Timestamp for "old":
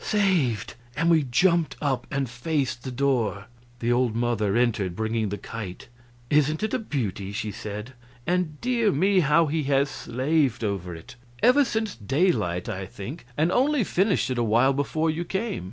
3.91-4.15